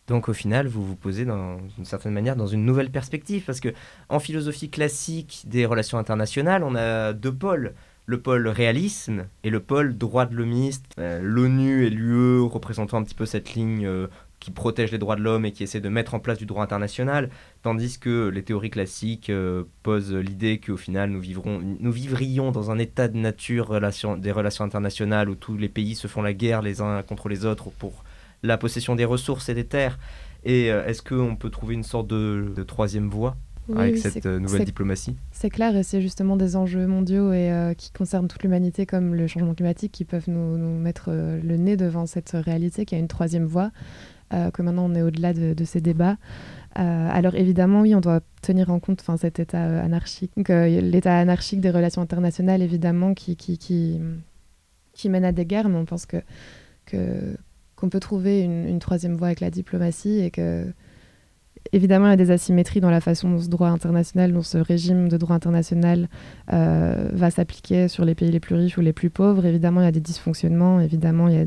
[0.09, 3.61] Donc au final, vous vous posez dans une certaine manière dans une nouvelle perspective, parce
[3.61, 3.68] que
[4.09, 7.75] en philosophie classique des relations internationales, on a deux pôles.
[8.07, 10.85] Le pôle réalisme et le pôle droit de l'homiste.
[10.99, 13.87] Euh, L'ONU et l'UE représentant un petit peu cette ligne
[14.40, 16.64] qui protège les droits de l'homme et qui essaie de mettre en place du droit
[16.64, 17.29] international,
[17.62, 22.70] tandis que les théories classiques euh, posent l'idée qu'au final nous, vivrons, nous vivrions dans
[22.70, 26.33] un état de nature relation, des relations internationales où tous les pays se font la
[26.33, 28.03] guerre les uns contre les autres pour
[28.42, 29.98] la possession des ressources et des terres.
[30.42, 33.37] Et euh, est-ce qu'on peut trouver une sorte de, troisième voie
[33.76, 35.16] avec cette euh, nouvelle diplomatie?
[35.33, 39.26] C'est clair, et c'est justement des enjeux mondiaux et qui concernent toute l'humanité, comme le
[39.26, 43.09] changement climatique, qui peuvent nous, nous mettre le nez devant cette réalité qui a une
[43.09, 43.70] troisième voie.
[44.32, 46.16] Euh, que maintenant on est au-delà de, ces débats.
[46.78, 51.60] Euh, alors évidemment, oui, on doit tenir en compte cet état euh, anarchique, l'état anarchique
[51.60, 56.22] des relations internationales, évidemment, qui, qui, qui, mène à des guerres, mais on pense que,
[57.74, 60.72] qu'on peut trouver une, troisième voie avec la diplomatie et que,
[61.72, 64.58] évidemment, il y a des asymétries dans la façon dont ce droit international, dont ce
[64.58, 66.08] régime de droit international
[66.46, 69.44] va s'appliquer sur les pays les plus riches ou les plus pauvres.
[69.44, 71.46] Évidemment, il y a des dysfonctionnements, évidemment, il y a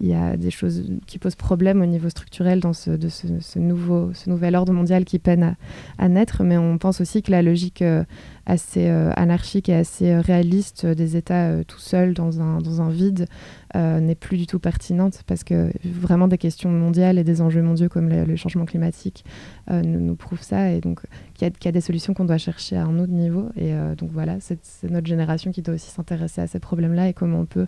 [0.00, 3.58] il y a des choses qui posent problème au niveau structurel dans ce, de ce,
[3.58, 5.56] nouveau, ce nouvel ordre mondial qui peine
[5.98, 8.02] à, naître, mais on pense aussi que la logique euh,
[8.46, 12.88] assez euh, anarchique et assez euh, réaliste des États tout seuls dans un, dans un
[12.88, 13.26] vide
[13.74, 17.88] n'est plus du tout pertinente parce que vraiment des questions mondiales et des enjeux mondiaux
[17.88, 19.24] comme le, changement climatique
[19.70, 21.02] nous, prouvent ça et donc
[21.34, 24.38] qu'il y, a des solutions qu'on doit chercher à un autre niveau et donc voilà,
[24.40, 24.58] c'est
[24.90, 27.66] notre génération qui doit aussi s'intéresser à ces problèmes-là et comment on peut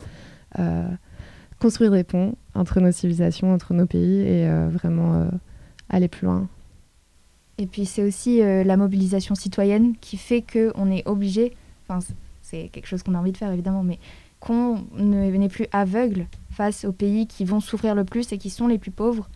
[1.62, 5.28] construire des ponts entre nos civilisations, entre nos pays et euh, vraiment euh,
[5.88, 6.48] aller plus loin.
[7.56, 11.54] Et puis c'est aussi euh, la mobilisation citoyenne qui fait qu'on est obligé,
[11.86, 12.04] enfin
[12.42, 14.00] c'est quelque chose qu'on a envie de faire évidemment, mais
[14.40, 18.66] qu'on n'est plus aveugle face aux pays qui vont souffrir le plus et qui sont
[18.66, 19.30] les plus pauvres,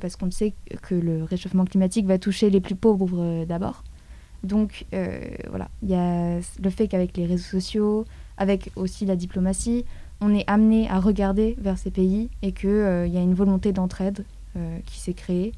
[0.00, 3.84] parce qu'on sait que le réchauffement climatique va toucher les plus pauvres d'abord.
[4.42, 4.86] Donc
[5.50, 8.06] voilà, il y a le fait qu'avec les réseaux sociaux,
[8.38, 9.84] avec aussi la diplomatie,
[10.20, 13.72] on est amené à regarder vers ces pays et qu'il euh, y a une volonté
[13.72, 14.24] d'entraide
[14.56, 15.52] euh, qui s'est créée.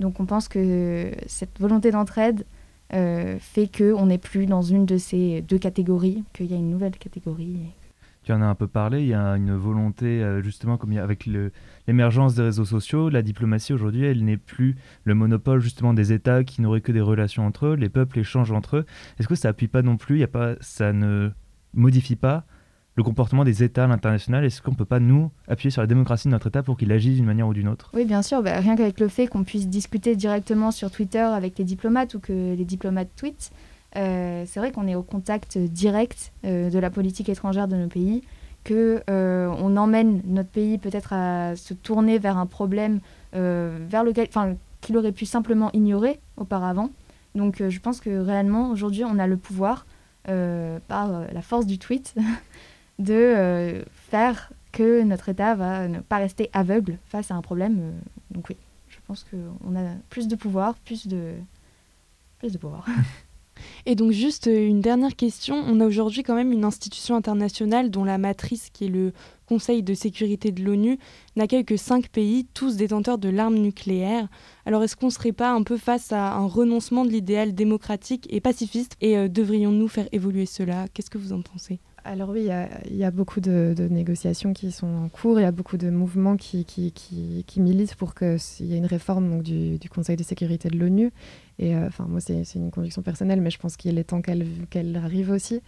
[0.00, 2.44] Donc on pense que cette volonté d'entraide
[2.94, 6.70] euh, fait qu'on n'est plus dans une de ces deux catégories, qu'il y a une
[6.70, 7.58] nouvelle catégorie.
[8.24, 11.28] Tu en as un peu parlé, il y a une volonté, justement, comme avec
[11.88, 16.44] l'émergence des réseaux sociaux, la diplomatie aujourd'hui, elle n'est plus le monopole justement des États
[16.44, 18.86] qui n'auraient que des relations entre eux, les peuples échangent entre eux.
[19.18, 21.30] Est-ce que ça appuie pas non plus, y a pas, ça ne
[21.74, 22.44] modifie pas
[22.94, 25.86] le comportement des États à l'international Est-ce qu'on ne peut pas, nous, appuyer sur la
[25.86, 27.90] démocratie de notre État pour qu'il agisse d'une manière ou d'une autre?
[27.94, 28.42] Oui, bien sûr.
[28.42, 32.20] Bah, rien qu'avec le fait qu'on puisse discuter directement sur Twitter avec les diplomates ou
[32.20, 33.50] que les diplomates tweetent,
[33.96, 37.88] euh, c'est vrai qu'on est au contact direct euh, de la politique étrangère de nos
[37.88, 38.22] pays,
[38.64, 43.00] que euh, emmène notre pays peut-être à se tourner vers un problème
[43.34, 44.28] vers lequel,
[44.82, 46.90] qu'il aurait pu simplement ignorer auparavant.
[47.34, 49.86] Donc, je pense que réellement aujourd'hui, on a le pouvoir
[50.24, 52.14] par la force du tweet
[53.02, 57.78] de euh, faire que notre État va ne pas rester aveugle face à un problème.
[57.80, 57.90] Euh,
[58.30, 58.56] donc oui,
[58.88, 61.32] je pense qu'on a plus de pouvoir, plus de,
[62.38, 62.86] plus de pouvoir.
[63.86, 67.90] Et donc juste euh, une dernière question, on a aujourd'hui quand même une institution internationale
[67.90, 69.12] dont la matrice, qui est le
[69.46, 70.98] Conseil de sécurité de l'ONU,
[71.36, 74.28] n'accueille que cinq pays, tous détenteurs de l'arme nucléaire.
[74.64, 78.26] Alors est-ce qu'on ne serait pas un peu face à un renoncement de l'idéal démocratique
[78.30, 78.96] et pacifiste?
[79.02, 80.86] Et devrions-nous faire évoluer cela?
[80.88, 81.80] Qu'est-ce que vous en pensez?
[82.04, 82.48] Alors oui,
[82.90, 85.88] il y, a beaucoup de, négociations qui sont en cours, il y a beaucoup de
[85.88, 86.66] mouvements qui,
[87.58, 91.12] militent pour qu'il y ait une réforme du, Conseil de sécurité de l'ONU.
[91.58, 94.96] Et euh, enfin, moi, c'est une conviction personnelle, mais je pense qu'il est temps qu'elle
[94.96, 95.60] arrive aussi,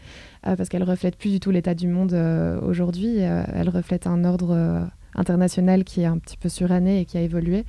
[0.46, 3.18] euh, parce qu'elle reflète plus du tout l'état du monde euh, aujourd'hui.
[3.18, 7.64] elle reflète un ordre international qui est un petit peu suranné et qui a évolué.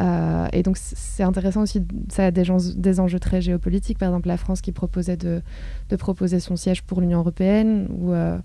[0.00, 3.98] Euh, et donc c'est intéressant aussi, ça a des, enjeux très géopolitiques.
[3.98, 5.42] Par exemple, la France qui proposait de,
[5.88, 8.38] de proposer son siège pour l'Union européenne, euh,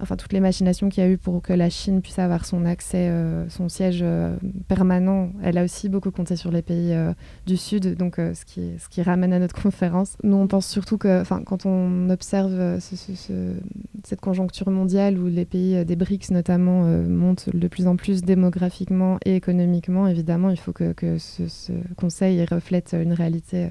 [0.00, 2.64] enfin toutes les machinations qu'il y a eu pour que la Chine puisse avoir son
[2.64, 4.36] accès, euh, son siège euh,
[4.68, 7.12] permanent, elle a aussi beaucoup compté sur les pays euh,
[7.46, 10.16] du Sud, donc ce, qui, ramène à notre conférence.
[10.22, 15.96] Nous, on pense surtout que quand on observe cette conjoncture mondiale où les pays des
[15.96, 21.72] BRICS notamment montent de plus en plus démographiquement et économiquement, évidemment, il faut que, ce,
[21.96, 23.70] conseil reflète une réalité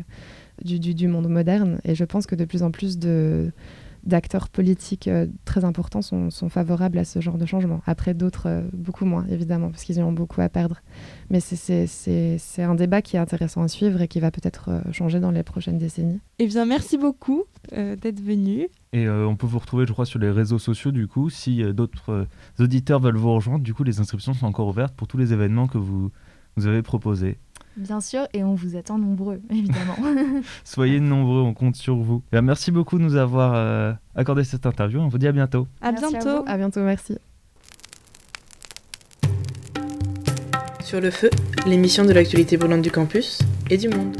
[0.63, 1.79] du monde moderne.
[1.83, 3.51] Et je pense que de plus en plus de
[4.05, 7.81] d'acteurs politiques euh, très importants sont, sont, favorables à ce genre de changement.
[7.85, 10.81] Après, d'autres, euh, beaucoup moins, évidemment, parce qu'ils ont beaucoup à perdre.
[11.29, 11.87] Mais c'est
[12.59, 15.43] un débat qui est intéressant à suivre et qui va peut-être euh, changer dans les
[15.43, 16.19] prochaines décennies.
[16.39, 18.67] Eh bien, merci beaucoup d'être venu.
[18.93, 21.29] Et on peut vous retrouver, je crois, sur les réseaux sociaux, du coup.
[21.29, 22.27] Si d'autres
[22.59, 25.67] auditeurs veulent vous rejoindre, du coup, les inscriptions sont encore ouvertes pour tous les événements
[25.67, 26.11] que vous,
[26.55, 27.37] vous avez proposés.
[27.77, 29.95] Bien sûr, et on vous attend nombreux, évidemment.
[30.63, 32.21] Soyez nombreux, on compte sur vous.
[32.31, 34.99] Eh merci beaucoup de nous avoir euh, accordé cette interview.
[34.99, 35.67] On vous dit à bientôt.
[35.81, 36.45] À bientôt.
[36.45, 37.17] À, à bientôt, merci.
[40.81, 41.29] Sur le feu,
[41.65, 44.15] l'émission de l'actualité brûlante du campus et du monde.